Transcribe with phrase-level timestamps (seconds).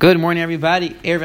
[0.00, 0.90] Good morning, everybody.
[0.90, 1.18] The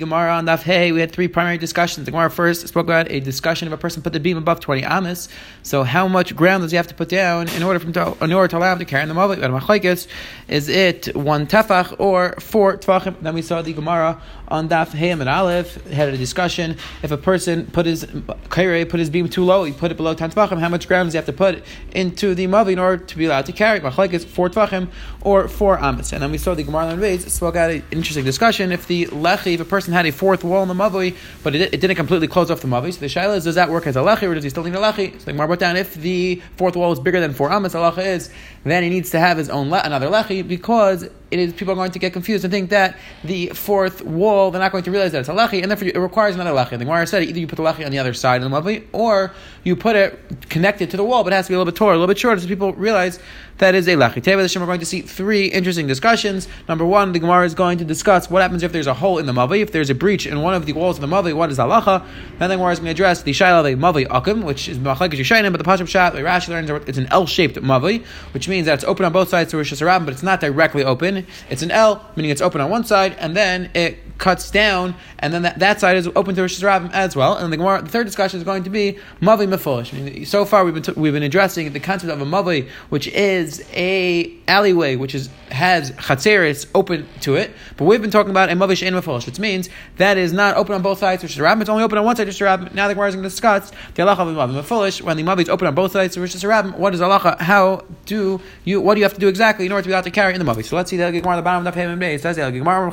[0.00, 0.90] Gemara on Hey.
[0.90, 2.06] We had three primary discussions.
[2.06, 4.84] The Gemara first spoke about a discussion of a person put the beam above twenty
[4.84, 5.28] amas.
[5.62, 8.32] So, how much ground does he have to put down in order for to, in
[8.32, 10.08] order to allow him to carry the mavik?
[10.48, 13.20] Is it one tefach or four tefachim?
[13.20, 14.18] Then we saw the Gemara
[14.48, 16.78] on Daf Hey and Aleph had a discussion.
[17.02, 18.06] If a person put his
[18.48, 20.58] put his beam too low, he put it below ten tefachim.
[20.58, 21.62] How much ground does he have to put
[21.92, 23.78] into the mavik in order to be allowed to carry?
[23.78, 24.88] Machlekes four tefachim
[25.20, 26.14] or four amas.
[26.14, 28.72] And then we saw the Gemara on ways spoke out an interesting discussion.
[28.72, 31.74] If the lechi, if a person had a fourth wall in the mavui, but it,
[31.74, 33.96] it, didn't completely close off the mavui, so the shaila is, does that work as
[33.96, 35.12] a lechi or does he still need a lechi?
[35.18, 38.30] So the Gemara down, if the fourth wall is bigger than four amas, halacha is,
[38.64, 41.76] then he needs to have his own le- another lechi because it is people are
[41.76, 45.12] going to get confused and think that the fourth wall they're not going to realize
[45.12, 46.70] that it's a lechi, and therefore it requires another lechi.
[46.70, 48.86] The Gemara said either you put the lechi on the other side of the mavli,
[48.92, 49.32] or
[49.64, 50.18] you put it
[50.48, 52.08] connected to the wall, but it has to be a little bit taller, a little
[52.08, 53.18] bit shorter, so people realize
[53.60, 54.14] that is a lechi.
[54.14, 56.48] Today, we're going to see three interesting discussions.
[56.68, 59.26] Number one, the Gemara is going to discuss what happens if there's a hole in
[59.26, 61.50] the mavli, if there's a breach in one of the walls of the mavli, what
[61.50, 62.04] is halacha?
[62.38, 64.78] Then the Gemara is going to address the shaila of a mavli akum, which is
[64.78, 68.66] machlekes yishayim, but the pasham shat, the Rashi learns it's an L-shaped mavli, which means
[68.66, 71.26] that it's open on both sides to Rosh Hashanah, but it's not directly open.
[71.50, 75.32] It's an L meaning it's open on one side, and then it cuts down, and
[75.32, 77.36] then that, that side is open to Rosh Hashanah as well.
[77.36, 80.26] And the, Gemara, the third discussion is going to be Mavi Mefulish.
[80.26, 83.49] So far, we've been, t- we've been addressing the concept of a Mavi, which is
[83.72, 88.52] a alleyway, which is has Chatzeris open to it, but we've been talking about a
[88.52, 91.70] Mavi Shein Mefulish, which means that is not open on both sides Rosh Hashanah, it's
[91.70, 92.72] only open on one side Rosh Hashanah.
[92.72, 95.42] Now the Gemara is going to discuss the halacha of Mavi Mefulish, when the Mavi
[95.42, 97.40] is open on both sides Rosh Hashanah, what is halacha?
[97.40, 100.04] How do you, what do you have to do exactly in order to be allowed
[100.04, 100.64] to carry in the Mavi?
[100.64, 102.90] So let's see the Gemara on the bottom of the payment It says, the Gemara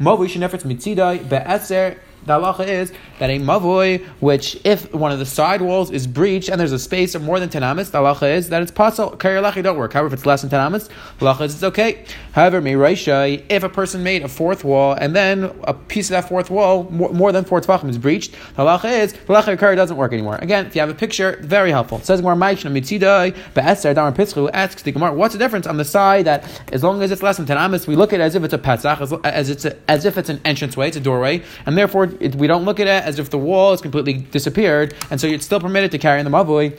[0.00, 5.26] Movish nefetz mitzidai be'eser the halacha is that a mavoi, which if one of the
[5.26, 8.34] side walls is breached and there's a space of more than ten amas, the halacha
[8.34, 9.16] is that it's possible.
[9.16, 9.92] Kariyalachi don't work.
[9.92, 12.04] However, if it's less than ten amas, the halacha is it's okay.
[12.32, 16.28] However, meiraishai, if a person made a fourth wall and then a piece of that
[16.28, 19.76] fourth wall more, more than four tefachim is breached, the halacha is the halacha kari
[19.76, 20.36] doesn't work anymore.
[20.36, 21.98] Again, if you have a picture, very helpful.
[21.98, 25.76] It says Gemara Maishna mitzidai be'eser damar pitzchu asks the Gemara, what's the difference on
[25.76, 28.22] the side that as long as it's less than ten amas, we look at it
[28.22, 30.96] as if it's a petzach, as, as it's a, as if it's an entranceway, it's
[30.96, 33.80] a doorway, and therefore it, we don't look at it as if the wall has
[33.80, 36.72] completely disappeared, and so it's still permitted to carry in the mavoi.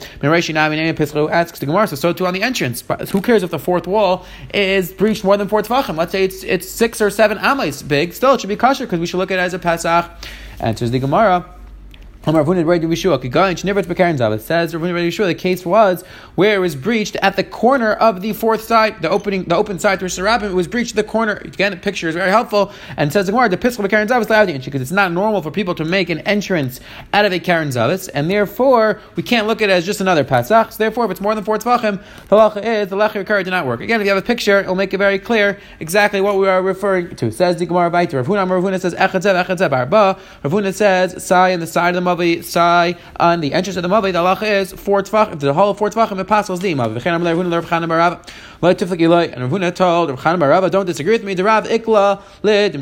[1.30, 2.82] asks the Gemara, so, so too on the entrance.
[2.82, 5.96] But who cares if the fourth wall is breached more than four tefachim?
[5.96, 8.12] Let's say it's it's six or seven amas big.
[8.12, 10.10] Still, it should be kosher because we should look at it as a Pesach.
[10.60, 11.55] Answers the Gemara.
[12.26, 12.34] Says
[14.72, 16.02] the case was
[16.34, 19.78] where it was breached at the corner of the fourth side, the opening, the open
[19.78, 21.34] side to Rabbim, it was breached at the corner.
[21.34, 24.80] Again, the picture is very helpful and says the Gemara, the Piscal Karen Zavis because
[24.80, 26.80] it's not normal for people to make an entrance
[27.12, 30.24] out of a Karen Zavis, and therefore we can't look at it as just another
[30.24, 30.72] Pasach.
[30.72, 33.66] So therefore, if it's more than four tvachim, the lacha is the kar did not
[33.66, 33.80] work.
[33.80, 36.60] Again, if you have a picture, it'll make it very clear exactly what we are
[36.60, 37.30] referring to.
[37.30, 38.14] Says the Gemara Baita.
[38.14, 40.18] Rav Huna Ravuna says Echadzev Echadzev Arba.
[40.42, 43.82] Rav Huna says Sai in the side of the Mavi Sai on the entrance of
[43.82, 45.32] the Mavi, the halacha is four tvach.
[45.32, 47.00] If the whole four tvachim, the Mavi.
[48.60, 49.06] Don't disagree
[51.12, 51.34] with me.
[51.34, 52.72] The Rav Ikla lid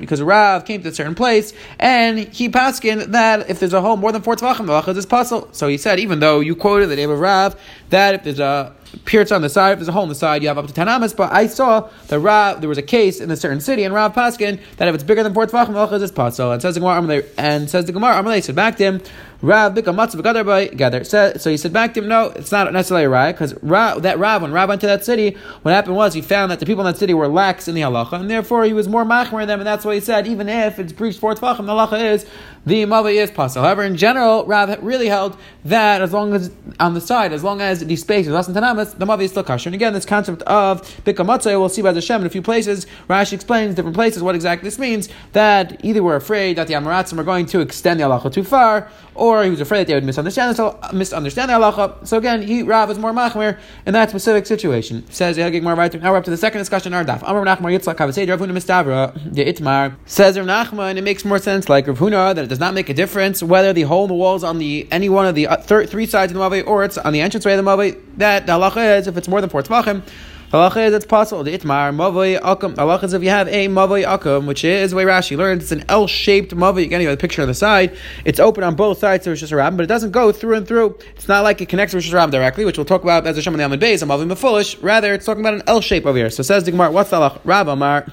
[0.00, 3.96] because Rav came to a certain place and he paskin that if there's a hole
[3.96, 5.48] more than four tvachim, the is puzzle.
[5.52, 7.60] So he said, even though you quoted the name of Rav,
[7.90, 8.74] that if there's a
[9.04, 9.72] pierce on the side.
[9.72, 11.12] If there's a hole in the side, you have up to ten amas.
[11.12, 12.60] But I saw the Rav.
[12.60, 15.22] There was a case in a certain city, and Rav Paskin that if it's bigger
[15.22, 16.52] than four tvachim, halacha is puzzle.
[16.52, 19.02] And says the Gemara, and says the Gemara, Amalei said back to him.
[19.42, 21.04] Rav bika matzah gather.
[21.04, 24.52] So he said back to him, no, it's not necessarily right because that Rav, when
[24.52, 26.98] Rav went to that city, what happened was he found that the people in that
[26.98, 29.66] city were lax in the halacha, and therefore he was more machmer than them, and
[29.66, 32.26] that's why he said even if it's breached for tvachim, the halacha is
[32.66, 33.64] the mava is possible.
[33.64, 37.60] However, in general, Rav really held that as long as on the side, as long
[37.60, 39.68] as the space is less than tanamas, the mava is still kosher.
[39.68, 42.42] And again, this concept of bika matzah, we'll see by the Shem in a few
[42.42, 42.86] places.
[43.08, 45.08] Rashi explains different places what exactly this means.
[45.32, 48.90] That either we're afraid that the Amaratzim are going to extend the halacha too far,
[49.14, 52.06] or he was afraid that they would misunderstand, so, misunderstand the halacha.
[52.06, 55.04] So again, he Rav is more machmer in that specific situation.
[55.10, 56.94] Says Now we're up to the second discussion.
[56.94, 57.22] Our daf.
[57.22, 60.90] Amar Nachman Yitzchak Kavasei Rav Huna Mistavra the Itmar says Rav Nachman.
[60.90, 63.72] And it makes more sense like Rav Huna that does not make a difference whether
[63.72, 66.04] the hole in the wall is on the any one of the uh, thir- three
[66.04, 67.98] sides of the mavei or it's on the entranceway of the mavei.
[68.18, 70.02] That the halacha is if it's more than four tvachim.
[70.52, 71.44] Halacha is it's possible.
[71.44, 72.74] The itmar mavoi akum.
[72.74, 75.84] Halacha is if you have a mavoi akum, which is way Rashi learns, it's an
[75.88, 76.82] L-shaped mavoi.
[76.82, 77.96] Again, you have the picture on the side.
[78.24, 80.98] It's open on both sides to Rosh Hashanah, but it doesn't go through and through.
[81.14, 83.42] It's not like it connects to Rosh Hashanah directly, which we'll talk about as a
[83.42, 84.76] Shem on the Amid Beis, a mavoi mefulish.
[84.82, 86.30] Rather, it's talking about an L shape over here.
[86.30, 87.40] So says the Gemara, what's the halacha?
[87.44, 88.06] Rabba Mar.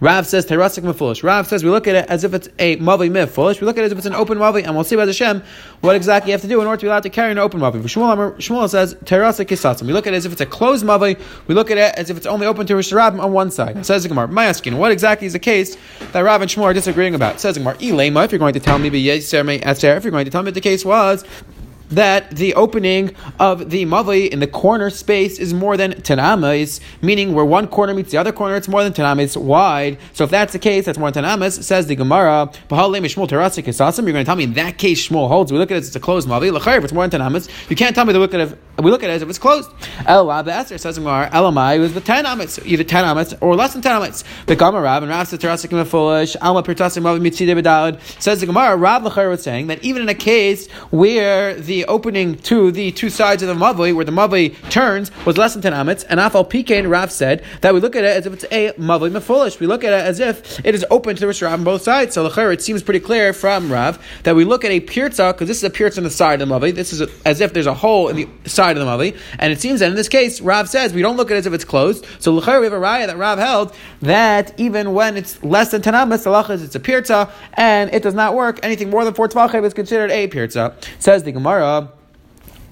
[0.00, 1.22] Rav says terasik mefulish.
[1.22, 3.60] Rav says we look at it as if it's a mavi mefulish.
[3.60, 5.42] We look at it as if it's an open mavi, and we'll see by Hashem
[5.82, 7.60] what exactly you have to do in order to be allowed to carry an open
[7.60, 7.82] mavi.
[7.82, 9.82] Shmuel, Shmuel says terasik kisatzim.
[9.82, 11.20] We look at it as if it's a closed mavi.
[11.46, 13.84] We look at it as if it's only open to Rosh on one side.
[13.84, 14.28] Says the Gemara.
[14.28, 15.76] My asking, what exactly is the case
[16.12, 17.38] that Rav and Shmuel are disagreeing about?
[17.38, 17.76] Says the Gemara.
[17.76, 20.60] Ilema, if you're going to tell me, eh, if you're going to tell me the
[20.60, 21.24] case was
[21.90, 27.34] that the opening of the mavli in the corner space is more than tenamis, meaning
[27.34, 29.98] where one corner meets the other corner, it's more than tenamis wide.
[30.12, 32.78] So if that's the case, that's more than tenamis, says the Gemara, you're
[34.12, 35.96] going to tell me in that case Shmuel holds, we look at it as it's
[35.96, 38.34] a closed mavli, if it's more than tenamis, you can't tell me that we look
[38.34, 39.70] at it, we look at it as if it's closed.
[40.06, 43.82] The Esther says Gemara, Elamai was with ten amitz, either ten amitz or less than
[43.82, 44.24] ten amitz.
[44.46, 49.02] The Gemara and Rav Terasik Mefulish, Alma Pirtasim Mavi Mitzideh Bedalad, says the Gemara, Rab
[49.02, 53.42] Lachar was saying that even in a case where the opening to the two sides
[53.42, 56.90] of the mavli, where the mavli turns, was less than ten amitz, and Afal Pikein
[56.90, 59.60] Rav said that we look at it as if it's a mavli mefulish.
[59.60, 62.14] We look at it as if it is open to the Rosh on both sides.
[62.14, 65.48] So Lachar, it seems pretty clear from Rav that we look at a pirza because
[65.48, 66.74] this is a pirza on the side of the mavli.
[66.74, 69.52] This is a, as if there's a hole in the side of the mavli, and
[69.52, 71.52] it seems that in this case, Rav says we don't look at it as if
[71.52, 72.06] it's closed.
[72.18, 75.82] So Lachar, we have a raya that Rav held that even when it's less than
[75.82, 78.58] ten amitz, the lachas it's a pirza, and it does not work.
[78.62, 80.76] Anything more than four tvachim is considered a pirza.
[80.98, 81.99] Says the Gemara uh,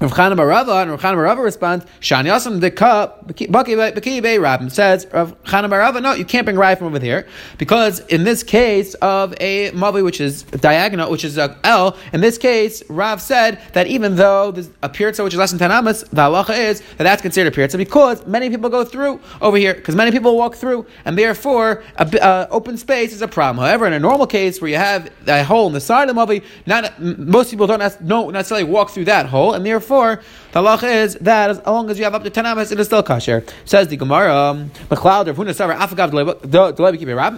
[0.01, 4.23] Rav Chanan bar Rava and Rav Chanan bar Rava responds, Shani Yasam the cup Baki
[4.23, 7.27] Bei Rabim says Rav Chanan bar Rava, no, you can't bring Rai from over here
[7.59, 12.21] because in this case of a Mavi which is diagonal, which is a L, in
[12.21, 15.73] this case Rav said that even though there's a pirza which is less than ten
[15.73, 19.57] amas, the halacha is that that's considered a pirza because many people go through over
[19.57, 23.65] here because many people walk through and therefore a, uh, open space is a problem.
[23.65, 26.21] However, in a normal case where you have a hole in the side of the
[26.21, 30.61] Mavi, not most people don't, don't necessarily walk through that hole and therefore therefore, the
[30.63, 33.03] halach is that as long as you have up to ten amas, it is still
[33.03, 33.49] kasher.
[33.65, 34.69] Says the Gemara,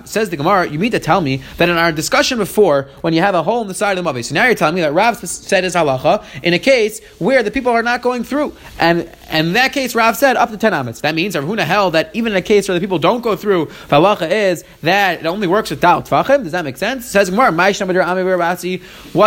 [0.07, 3.21] Says the Gemara, you mean to tell me that in our discussion before, when you
[3.21, 4.93] have a hole in the side of the mavi, so now you're telling me that
[4.93, 9.11] Rav said is halacha in a case where the people are not going through, and
[9.29, 11.01] and in that case, Rav said up to ten amas.
[11.01, 13.37] That means Rav Huna held that even in a case where the people don't go
[13.37, 16.07] through, the halacha is that it only works with doubt.
[16.11, 17.07] Does that make sense?
[17.07, 17.81] Says Gemara, What's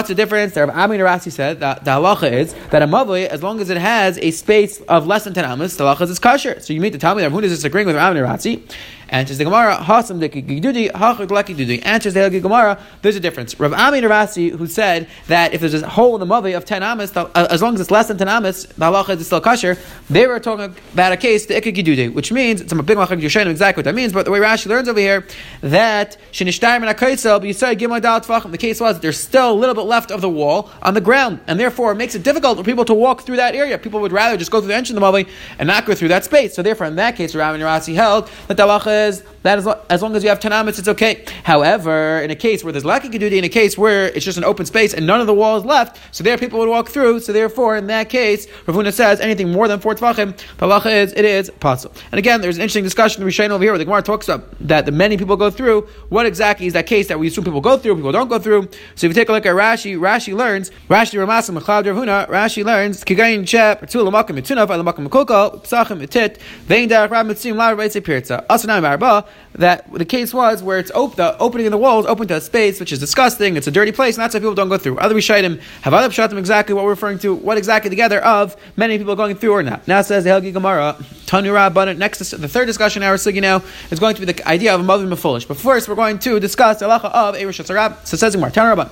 [0.08, 0.56] the difference?
[0.56, 3.78] Rav Ami Rasi said that the halacha is that a mavi as long as it
[3.84, 6.58] has a space of less than 10 amas, the lachaz is kosher.
[6.62, 8.64] So you mean to tell me that Rav is disagreeing with Rav Ratzi?
[9.10, 11.86] Answers the Gemara, Hasam de Gidudi, Hachak Leki Dudi.
[11.86, 13.60] Answers the Helgi Gemara, there's a difference.
[13.60, 16.84] Rav Ami Ravasi, who said that if there's a hole in the Mavi of 10
[16.84, 19.78] amas, uh, as long as it's less than 10 amas, the halacha is still kosher,
[20.10, 23.48] they were talking about a case, the Ikki which means, it's a big machak Yoshen,
[23.48, 25.26] exactly what that means, but the way Rashi learns over here,
[25.62, 29.76] that Shinishtaim and Akaisel, B'Yisai Gimel Dal Tvachim, the case was there's still a little
[29.76, 32.64] bit left of the wall on the ground, and therefore it makes it difficult for
[32.64, 33.78] people to walk through that area.
[33.78, 35.28] People would rather just go through the entrance of the Mavi
[35.60, 36.54] and not go through that space.
[36.54, 39.68] So therefore, in that case, Rav and Rasi held that the halacha is that as,
[39.90, 41.26] as long as you have ten amitz, it's okay.
[41.44, 44.38] However, in a case where there's lack of gedudi, in a case where it's just
[44.38, 46.90] an open space and none of the wall is left, so there people would walk
[46.90, 47.20] through.
[47.20, 51.14] So therefore, in that case, Rav Huna says anything more than four tvachim, halacha is
[51.14, 51.96] it is possible.
[52.12, 54.50] And again, there's an interesting discussion in Rishayim over here where the Gemara talks about
[54.62, 55.82] that the many people go through.
[56.10, 58.70] What exactly is that case that we assume people go through, people don't go through?
[58.96, 62.30] So if you take a look at Rashi, Rashi learns Rashi Ramasim Mechlad Rav Huna.
[62.30, 67.56] Rashi learns Kigayin Chep Tul Lamakim Mitunav Lamakim Mekukal Psachim Etit Vein Derek Rab Mitzim
[67.56, 68.46] La Rabbi Pirza.
[68.50, 72.06] Asanai Marba that the case was where it's op- the opening in the wall is
[72.06, 74.56] open to a space which is disgusting, it's a dirty place, and that's why people
[74.56, 74.98] don't go through.
[74.98, 78.98] Other Rishayim have other Pshatim exactly what we're referring to, what exactly together of many
[78.98, 79.88] people going through or not.
[79.88, 80.96] Now says the Helgi Gemara,
[81.26, 82.00] Tanura Abundant.
[82.00, 84.84] Next, the third discussion our sugi now is going to be the idea of a
[84.84, 85.46] mother foolish.
[85.46, 88.06] But first, we're going to discuss the halacha of Rosh Hashanah.
[88.06, 88.90] So says Gemara, Tanura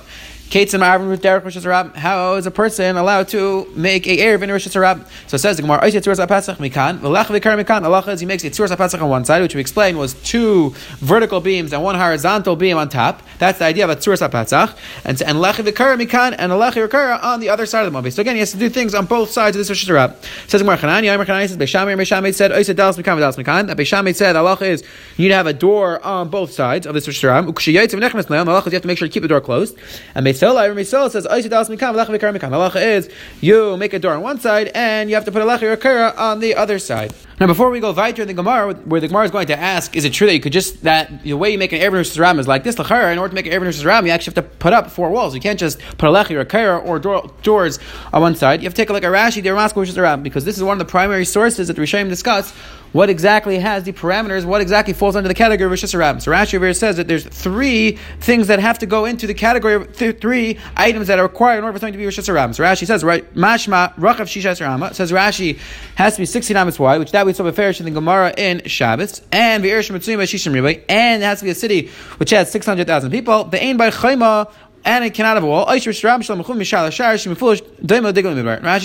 [0.52, 1.56] Kates and Ma'avim with Derek Rosh.
[1.96, 5.06] How is a person allowed to make a erev in Rosh Hashanah?
[5.26, 8.26] So it says the Gemara, Oishet Tzuras HaPesach Mikan, V'lech V'kar Mikan, Allah is he
[8.26, 11.82] makes a Tzuras HaPesach on one side, which we explained was two vertical beams and
[11.82, 13.22] one horizontal beam on top.
[13.38, 14.76] That's the idea of a Tzuras HaPesach.
[15.06, 18.10] And, Lech V'kar Mikan and Lech V'kar on the other side of the Mobile.
[18.10, 20.22] So again, he has to do things on both sides of this Rosh Hashanah.
[20.48, 23.68] Says Gemara, Chanani, Yomer Chanani says, Beis Shammai, Beishamay said, Oishet Dalas Mikan, Dalas Mikan.
[23.68, 24.82] That Beis Shammai said, Allah is,
[25.16, 27.50] you need to have a door on both sides of this Rosh Hashanah.
[27.50, 29.78] Ukshiyaytz V'nechmas Le'am, Allah you have to make sure to keep the door closed.
[30.14, 33.08] And Beisel, Beisel says, says Halacha is
[33.40, 35.76] you make a door on one side and you have to put a lechi or
[36.18, 37.14] on the other side.
[37.42, 39.96] Now, before we go weiter in the Gemara, where the Gemara is going to ask,
[39.96, 42.38] is it true that you could just that the way you make an Erev Ram
[42.38, 42.76] is like this?
[42.76, 45.10] Lachara, in order to make an Erev Ram, you actually have to put up four
[45.10, 45.34] walls.
[45.34, 47.80] You can't just put a lechi or a kara or door, doors
[48.12, 48.60] on one side.
[48.60, 50.74] You have to take a look at Rashi, the Ramas Ram, because this is one
[50.74, 52.54] of the primary sources that the Rishayim discuss
[52.92, 56.22] what exactly has the parameters, what exactly falls under the category of Rosh Hashanah.
[56.22, 59.74] So Rashi here says that there's three things that have to go into the category
[59.74, 62.54] of th- three items that are required in order for something to be Rosh Hashanah.
[62.54, 65.58] So Rashi says, right, Mashma, Rachav Shisha Rama, says Rashi
[65.94, 68.34] has to be 16 amas wide, which that we we saw Beferish in the Gemara
[68.36, 72.28] in Shabbos, and Ve'erish Mitzuyim Shishim Ribay, and it has to be a city which
[72.30, 73.44] has 600,000 people.
[73.44, 74.52] The Ein by Chayma,
[74.84, 75.66] and it cannot have a wall.
[75.66, 75.94] Rashi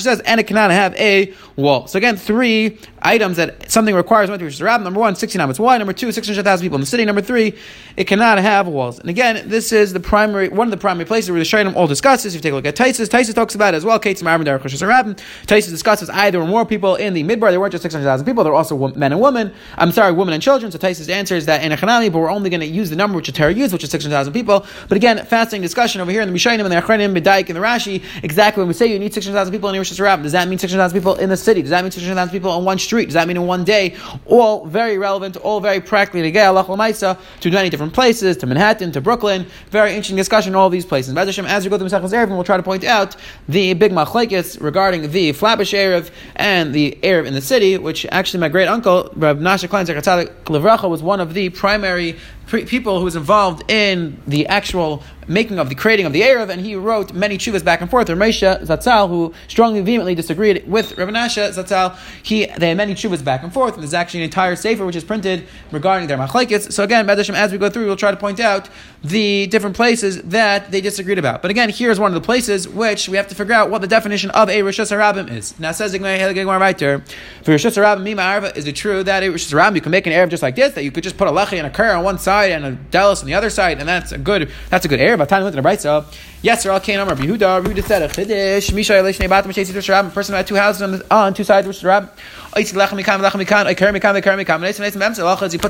[0.01, 1.87] says, and it cannot have a wall.
[1.87, 4.29] So again, three items that something requires.
[4.29, 5.79] Number one, 69 it's wide.
[5.79, 7.05] Number two, 600,000 people in the city.
[7.05, 7.55] Number three,
[7.95, 8.99] it cannot have walls.
[8.99, 11.87] And again, this is the primary, one of the primary places where the Shainim all
[11.87, 12.35] discusses.
[12.35, 13.99] If you take a look at Taisus, Taisus talks about it as well.
[13.99, 18.53] Taisus discusses either were more people in the midbar, there weren't just 600,000 people, there
[18.53, 19.53] were also men and women.
[19.77, 20.71] I'm sorry, women and children.
[20.71, 23.27] So Taisus answers that in a but we're only going to use the number which
[23.27, 24.65] the Torah used, which is 600,000 people.
[24.89, 27.61] But again, fasting discussion over here in the Mishainim and the Achranim, Bedaik, and the
[27.61, 30.59] Rashi, exactly when we say you need 600,000 people in Rosh Hashanah, does that mean
[30.59, 31.61] 600,000 people in the city?
[31.61, 33.05] Does that mean 600,000 people on one street?
[33.05, 33.95] Does that mean in one day?
[34.25, 37.17] All very relevant, all very practically to get to
[37.51, 39.45] many different places, to Manhattan, to Brooklyn.
[39.69, 41.15] Very interesting discussion all these places.
[41.15, 43.15] As we go through the Masechus Erev, we'll try to point out
[43.47, 48.39] the big machlekes regarding the Flatbush Erev and the Erev in the city, which actually
[48.39, 52.15] my great uncle, Rab Menashe Klein Levracha, was one of the primary
[52.47, 56.61] people who was involved in the actual making of the creating of the Erev, and
[56.61, 58.07] he wrote many chuvas back and forth.
[58.07, 63.23] Ramesha Zatzal, who strongly vehemently disagreed with Rav Menashe Zatzal, he they had many chuvas
[63.23, 63.73] back and forth.
[63.73, 66.71] And there's actually an entire sefer which is printed regarding their machlekes.
[66.71, 68.69] So again, Bedashim, as we go through, we'll try to point out
[69.03, 71.41] the different places that they disagreed about.
[71.41, 73.87] But again, here's one of the places which we have to figure out what the
[73.87, 75.59] definition of a Rosh Hashanah is.
[75.59, 76.99] Now says Igmar right there,
[77.43, 80.29] for Rosh Hashanah, is it true that a Rosh Hashanah you can make an Erev
[80.29, 82.17] just like this, that you could just put a lechi and a kar on one
[82.17, 82.36] side?
[82.37, 84.99] Side and a dallas on the other side, and that's a good that's a good
[84.99, 85.17] area.
[85.17, 86.05] But time went to the right so
[86.41, 86.71] yes, sir.
[86.71, 87.63] Al Kain Amar Yehuda.
[87.63, 88.73] Yehuda said a chiddush.
[88.73, 91.43] Misha Elishne Batam Shesi Rosh A person who had two houses on, the, on two
[91.43, 92.11] sides of Rosh Rab.
[92.57, 92.77] He puts a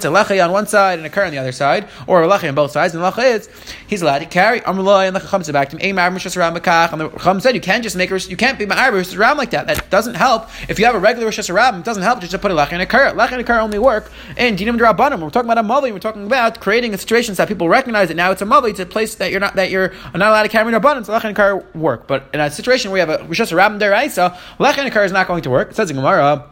[0.08, 2.56] lechi on one side and a kar on the other side, or a lechi on
[2.56, 2.96] both sides.
[2.96, 3.50] And lechi is
[3.88, 4.62] he's allowed to carry.
[4.62, 5.98] Amrullah and the chacham said back to him.
[5.98, 9.52] And the chacham said you can't just make you can't be ma'ar Rosh Rab like
[9.52, 9.68] that.
[9.68, 10.48] That doesn't help.
[10.70, 12.82] If you have a regular Rosh it doesn't help just to put a lechi and
[12.82, 13.12] a kar.
[13.12, 15.22] Lechi and a kar only work in dinim drabanim.
[15.22, 15.92] We're talking about a mavi.
[15.92, 18.16] We're talking about creating a situation so that people recognize it.
[18.16, 18.70] Now it's a mavi.
[18.70, 21.08] It's a place that you're not that you're not allowed to carry an abundance.
[21.10, 22.08] Lechi and kar work.
[22.08, 25.12] But in a situation where you have a Rosh Hashanah deraisa, lechi and kar is
[25.12, 25.72] not going to work.
[25.72, 26.50] It says in Gemara.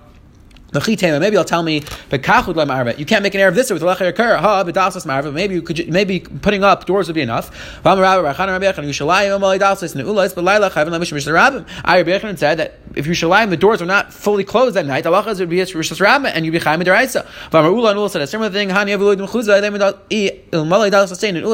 [0.74, 3.82] Maybe I'll tell me, you can't make an air of this with.
[5.34, 7.80] Maybe you could, maybe putting up doors would be enough.
[7.82, 7.96] But
[12.38, 15.06] said that if you shalayim, the doors are not fully closed at night.
[15.06, 17.26] Halachas would be rishas rabbah, and you'd be chayim deraisa.
[17.54, 18.72] And Ula said a similar thing.
[18.72, 18.86] Uh,
[21.06, 21.46] Sustain and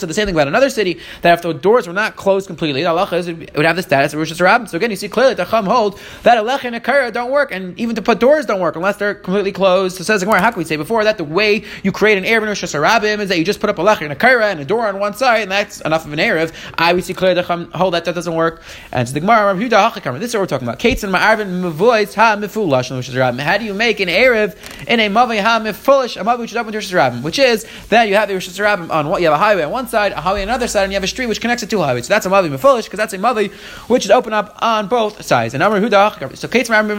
[0.00, 2.82] said the same thing about another city that if the doors were not closed completely,
[2.82, 4.66] halachas would have the status of rishas rabbah.
[4.66, 7.30] So again, you see clearly the chum hold that a lech and a kara don't
[7.30, 9.96] work, and even put doors don't work unless they're completely closed.
[9.96, 12.46] So says Gemara, how can we say before that the way you create an erev
[12.46, 14.64] Rosh Hashanah is that you just put up a lech and a kaira and a
[14.64, 16.52] door on one side, and that's enough of an erev.
[16.76, 18.62] I we see clearly the chum hold that that doesn't work.
[18.92, 23.40] And so the Gemara, This is what we're talking about and ma'arvin mevois ha mifulash.
[23.40, 26.56] How do you make an erev in a mavi ha mifulish a mavi which is
[26.56, 27.22] to Rosh Hashanah?
[27.22, 30.12] Which is that you have Rosh Hashanah on you have a highway on one side,
[30.12, 32.06] a highway on another side, and you have a street which connects the two highways.
[32.06, 33.52] So that's a mavi mifulish because that's a mavi
[33.88, 35.54] which is open up on both sides.
[35.54, 36.98] And Amar Huda so Kates ma'arvin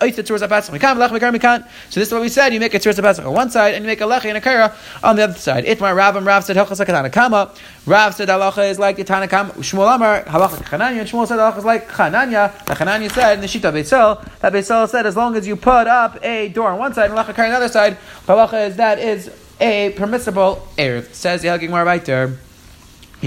[0.00, 2.52] So this is what we said.
[2.52, 4.40] You make a tzuras apasach on one side, and you make a lechi and a
[4.40, 5.64] kara on the other side.
[5.64, 7.50] Itmar Rav and Rav said hilchas like kama.
[7.86, 9.50] Rav said halacha is like the Tanakam.
[9.52, 11.00] Shmuel Amar halacha Chananya.
[11.00, 12.64] And Shmuel said halacha is like Chananya.
[12.66, 15.86] The Chananya said in the Shita Beisel that Beisel said as long as you put
[15.86, 17.96] up a door on one side and halacha on the other side,
[18.26, 21.12] halacha is that is a permissible erev.
[21.14, 22.38] Says the Hagig Mar right there.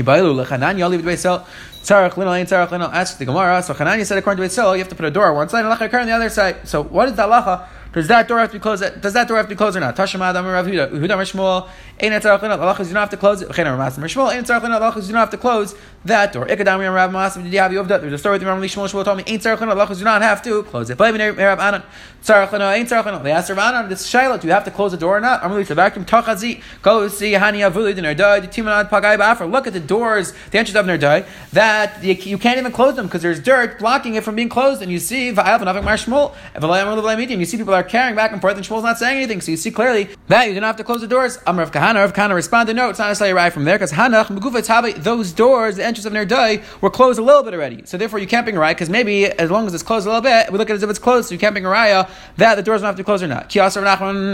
[0.04, 0.84] Ibailu lechananya.
[0.84, 1.46] I'll leave it Beisel.
[1.84, 2.92] Tzarech linol ain't tzarech linol.
[2.94, 3.64] Ask the Gemara.
[3.64, 5.66] So Chananya said according to Beisel, you have to put a door on one side
[5.66, 6.68] and halacha on the other side.
[6.68, 7.68] So what is the halacha?
[7.98, 9.02] Does that door have to be closed?
[9.02, 9.96] Does that door have to be closed or not?
[9.96, 10.92] Tashma Adam Rav Huda.
[10.92, 11.68] Huda Shmuel.
[12.00, 12.60] Ein etzarach linot.
[12.60, 13.52] Halachas you don't have to close it.
[13.52, 14.30] Chen Rav Masim Shmuel.
[14.30, 14.80] Ein etzarach linot.
[14.80, 15.74] Halachas you don't have to close
[16.06, 16.46] that door.
[16.46, 17.42] Ikadam Rav Masim.
[17.42, 18.00] Did you have Yovda?
[18.00, 18.88] There's a story with Rav Shmuel.
[18.88, 19.74] Shmuel told me Ein etzarach linot.
[19.74, 20.98] Halachas you don't have to close it.
[21.00, 21.82] But Rav Anan.
[22.24, 22.94] Tzarach linot.
[22.94, 23.24] Ein.
[23.24, 24.38] They asked Rav Anan this Shiloh.
[24.38, 25.44] Do you have to close the door or not?
[25.44, 26.06] I'm really to vacuum.
[26.06, 26.62] Tachazi.
[26.84, 29.52] Go see Hani Avuli The Timanad Pagai Bafra.
[29.52, 31.26] Look at the doors, the entrance of Nerdai.
[31.50, 34.84] That you can't even close them because there's dirt blocking it from being closed.
[34.84, 36.36] And you see Va'av and Avik Mar Shmuel.
[36.58, 39.42] You see people are carrying back and forth and Shmuel's not saying anything.
[39.42, 41.40] So you see clearly that you do not have to close the doors.
[41.48, 44.26] Amr of Kahana, Rav Kahana responded, no, it's not necessarily right from there because Hanach,
[44.28, 47.86] Megufet those doors, the entrance of Nerdai, were closed a little bit already.
[47.86, 50.10] So therefore you can't bring a raya because maybe as long as it's closed a
[50.10, 51.70] little bit, we look at it as if it's closed, so you can't bring a
[51.70, 53.50] raya that the doors don't have to be closed or not.
[53.50, 54.34] Kiasa Rav Nachman,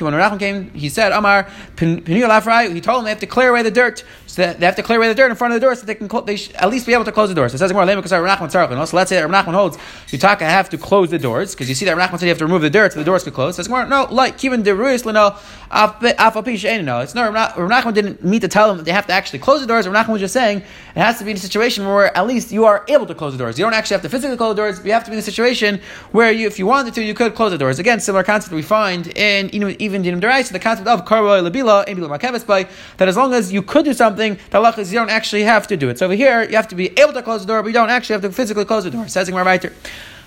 [0.00, 1.44] when Rav Nachman came, he said, Amar,
[1.76, 4.04] Pinil Afrai, he told them they have to clear away the dirt.
[4.26, 5.94] So they have to clear away the dirt in front of the door so they
[5.94, 7.52] can cl- they at least be able to close the doors.
[7.52, 9.78] So it says more, Lame, because So let's say that Rav holds,
[10.10, 12.28] you talk, I have to close the doors because you see that Rav said you
[12.28, 13.56] have to remove the dirt so the doors could close.
[13.56, 15.36] Says no, like even the ruis leno
[15.74, 17.00] no.
[17.00, 17.30] It's no.
[17.30, 19.88] Rav Nachman didn't mean to tell them that they have to actually close the doors.
[19.88, 22.52] Rav Nachman was just saying it has to be in a situation where at least
[22.52, 23.58] you are able to close the doors.
[23.58, 24.84] You don't actually have to physically close the doors.
[24.84, 25.80] You have to be in a situation
[26.12, 27.78] where you, if you wanted to, you could close the doors.
[27.78, 32.46] Again, similar concept we find in even Dinim Derais, the concept of Karwa Labila, Makevis
[32.46, 35.42] by that as long as you could do something, the Allah is you don't actually
[35.42, 35.98] have to do it.
[35.98, 37.90] So over here, you have to be able to close the door, but you don't
[37.90, 39.08] actually have to physically close the door.
[39.08, 39.58] Says Rabbi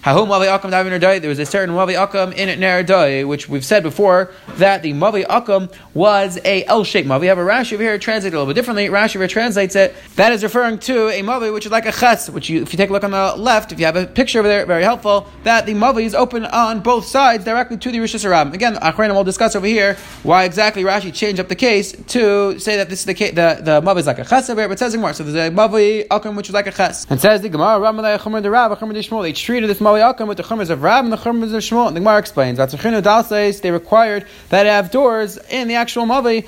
[0.07, 3.65] Hahum Mavi Akam Davin there was a certain Mavi Akam in it Nerdai, which we've
[3.65, 7.19] said before that the Mavi Akam was a L shaped Mavi.
[7.19, 8.87] We have a Rashi over here translated a little bit differently.
[8.87, 9.93] Rashi here translates it.
[10.15, 12.77] That is referring to a Mavi which is like a Ches, which you, if you
[12.77, 15.27] take a look on the left, if you have a picture over there, very helpful,
[15.43, 18.53] that the Mavi is open on both sides directly to the Rishis Harab.
[18.53, 18.77] Again,
[19.13, 22.99] will discuss over here why exactly Rashi changed up the case to say that this
[22.99, 24.95] is the case, the, the Mavi is like a Ches over here, but it says
[24.95, 25.11] more.
[25.11, 27.05] So there's a Mavi Akam which is like a Ches.
[27.09, 29.96] And says the Gemara, Ramalai Chomer the Rab, Chomer the Shmuel, they treated this Mavi
[30.01, 31.87] Akam with the Chomers of Rab and the Chomers of Shmuel.
[31.87, 36.05] And the Gemara explains that the says they required that have doors in the actual
[36.05, 36.45] Mavi,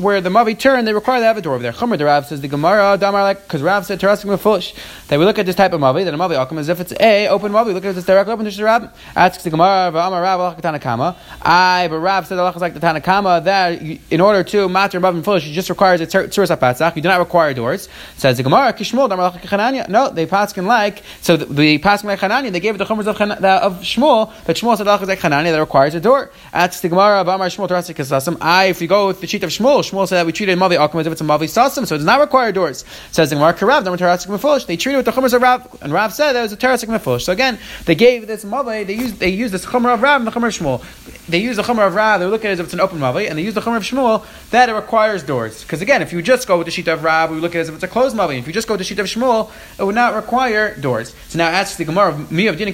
[0.00, 1.72] where the Mavi turn, they require to have a door over there.
[1.72, 4.74] Chomer the Rab says the Gemara, Damar like, because Rab said Teraskim Mefush,
[5.08, 6.92] that we look at this type of Mavi, that a Mavi Akum as if it's
[7.00, 8.92] a open Mavi, look at this directly open the Rab.
[9.16, 11.16] Asks the Gemara, V'amar Rab, Tanakama.
[11.42, 15.16] I, but Rab said Allah is like the Tanakama, that in order to matter Mavi
[15.16, 16.96] and Fush, it just requires a Tzuras HaPatzach.
[16.96, 17.88] You do not require doors.
[18.16, 22.20] Says the Gemara, Kishmul, Damar No, they pass can like, so the, the pass like
[22.20, 26.00] Hananya, they gave it the Chomers of of Shmuel, that Shmuel said that requires a
[26.00, 26.30] door.
[26.52, 29.26] At the Gemara of Amar Shmuel Tarasik Sasim, I, ah, if you go with the
[29.26, 31.44] sheet of Shmuel, Shmuel said that we treated Mavi Akum as if it's a Mavi
[31.44, 32.84] Sasim, so it does not require doors.
[33.10, 35.82] Says the Gemara Karav, Amar Tarasik Mefulish, they treated it with the Chumras of Rav,
[35.82, 37.22] and Rav said that it was a Tarasik Mefulish.
[37.22, 40.26] So again, they gave this Mavi, they used, they used this Chumra of Rav and
[40.26, 41.26] the Chumra of Shmuel.
[41.26, 42.98] They use the Chumra of Rav, they look at it as if it's an open
[42.98, 45.62] Mavi, and they use the Chumra of Shmuel, that it requires doors.
[45.62, 47.60] Because again, if you just go with the sheet of Rav, we look at it
[47.62, 48.38] as if it's a closed Mavi.
[48.38, 51.14] If you just go with the sheet of Shmuel, it would not require doors.
[51.28, 52.71] So now asks the Gemara of me of Dinin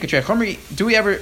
[0.74, 1.20] Do we ever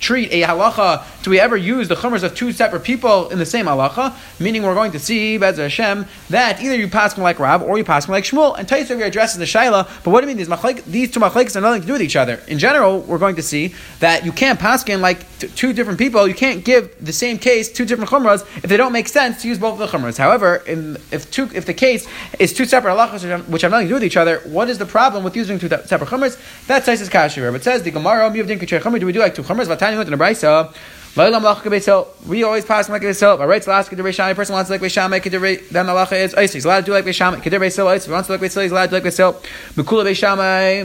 [0.00, 3.46] treat a halacha, do we ever use the chumras of two separate people in the
[3.46, 4.14] same halacha?
[4.38, 7.84] Meaning we're going to see, Bez Hashem, that either you pass like Rab or you
[7.84, 8.58] pass like Shmuel.
[8.58, 10.46] And here addresses the Shaila, but what do you mean?
[10.46, 12.42] These, these two machlekes have nothing to do with each other.
[12.46, 16.28] In general, we're going to see that you can't pass like t- two different people,
[16.28, 19.48] you can't give the same case two different chumras if they don't make sense to
[19.48, 20.18] use both of the chumras.
[20.18, 22.06] However, in, if, two, if the case
[22.38, 24.84] is two separate halachas which have nothing to do with each other, what is the
[24.84, 26.38] problem with using two separate chumras?
[26.66, 27.50] That's Taisa's Kashir.
[27.50, 29.74] But it says the Gemara, do we do like two chumras?
[29.74, 30.74] Vatani in a.
[31.16, 33.38] We always pass like Beisil.
[33.38, 36.34] By rights, last Kedar Beis Shammai, person wants to like Kedar then the halacha is
[36.34, 36.54] Ice.
[36.54, 37.38] He's allowed to do like Beis Shammai.
[37.38, 37.94] Kedar Beisil.
[37.94, 39.32] If he wants to like Beisil, he's allowed to like Beisil.
[39.74, 40.80] Mikula Beis Shammai,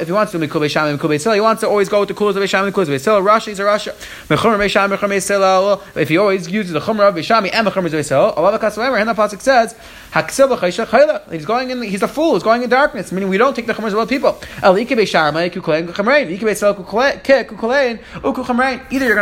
[0.00, 2.00] if he wants to do Mikula Beis Shammai, Mikula Beisil, he wants to always go
[2.00, 3.22] with the Kulas of Beis Shammai, Kulas of Beisil.
[3.22, 3.92] Rashi is a Rashi.
[4.28, 5.82] Mechumra Beis Shammai, Mechumra Beisil.
[5.94, 9.12] If he always uses the Chumra of Beis Shammai and Mechumra Beisil, Allah and the
[9.12, 9.74] Pasuk says,
[10.16, 11.82] He's going in.
[11.82, 12.32] He's a fool.
[12.34, 13.12] He's going in darkness.
[13.12, 14.40] Meaning we don't take the chumras of other people.
[14.62, 15.12] Either you're going to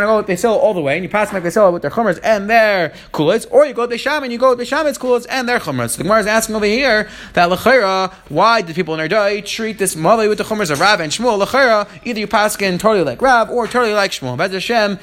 [0.07, 2.49] go with Beisil all the way, and you pass like Beisil with their chumras and
[2.49, 5.59] their kulas, or you go with Beisham and you go with Beishamit's kulas and their
[5.59, 5.91] chumras.
[5.91, 9.41] So the Gemara is asking over here that lechera, why did people in their day
[9.41, 11.43] treat this mali with the chumras of Rav and Shmuel?
[11.43, 14.37] Lechera, either you pass in totally like Rav or totally like Shmuel.
[14.37, 14.99] Bez Hashem,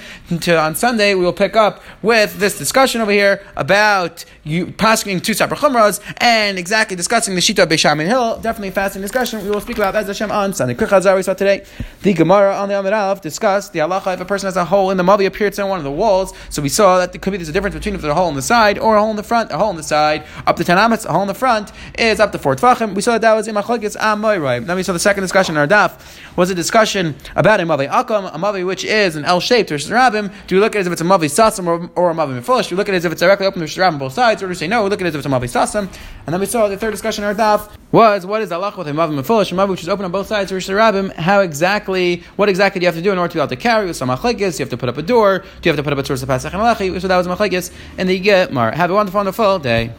[0.58, 5.34] on Sunday we will pick up with this discussion over here about you passing two
[5.34, 8.38] separate chumras and exactly discussing the Shita of Beishamin Hill.
[8.40, 9.42] Definitely a fascinating discussion.
[9.44, 10.74] We will speak about that Hashem on Sunday.
[10.74, 11.64] Quick we saw today.
[12.02, 14.96] The Gemara on the Amid discussed the halacha if a person has a hole in
[14.96, 16.32] the Mavi appears on one of the walls.
[16.50, 18.28] So we saw that there could be there's a difference between if there's a hole
[18.28, 19.50] in the side or a hole in the front.
[19.50, 22.20] A hole in the side up to ten amitz, a hole in the front is
[22.20, 22.94] up to four tvachim.
[22.94, 24.64] We saw that that was in Machlokes Amoyrai.
[24.66, 26.00] Then we saw the second discussion in our daf
[26.36, 29.90] was a discussion about a Mavi Akam, a Mavi which is an L shaped versus
[29.90, 30.32] Rabbim.
[30.46, 32.40] Do we look at it as if it's a Mavi Sasam or, or a Mavi
[32.40, 32.68] Mefulish?
[32.68, 34.42] Do we look at it as if it's directly open to Rabbim on both sides?
[34.42, 35.88] Or do we say no, we look at it as if it's a Mavi Sasam?
[36.26, 38.88] And then we saw the third discussion in our daf was what is Allah with
[38.88, 41.40] a mavim and foolish, a mavim which is open on both sides, Rish Rabbim, how
[41.40, 43.86] exactly, what exactly do you have to do in order to be able to carry
[43.86, 44.08] with some?
[44.08, 46.22] You have to put up a door, do you have to put up a source
[46.22, 46.98] of Pasach and Malachi?
[47.00, 48.72] So that was machlekes, and then you get mar.
[48.72, 49.92] Have a wonderful, wonderful day.